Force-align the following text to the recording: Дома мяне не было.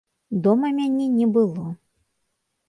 Дома 0.45 0.71
мяне 0.77 1.05
не 1.19 1.27
было. 1.37 1.67